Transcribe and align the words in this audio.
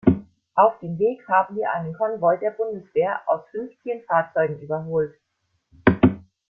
Auf 0.55 0.79
dem 0.79 0.97
Weg 0.97 1.27
haben 1.27 1.55
wir 1.57 1.71
einen 1.73 1.93
Konvoi 1.93 2.35
der 2.39 2.49
Bundeswehr 2.49 3.21
aus 3.27 3.41
fünfzehn 3.51 4.01
Fahrzeugen 4.07 4.59
überholt. 4.59 5.13